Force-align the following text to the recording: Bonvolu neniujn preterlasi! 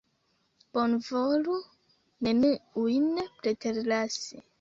Bonvolu 0.77 1.57
neniujn 2.27 3.21
preterlasi! 3.43 4.43